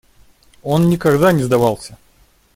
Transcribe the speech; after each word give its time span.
Он 0.63 0.89
никогда 0.89 1.31
не 1.31 1.43
сдавался. 1.43 1.95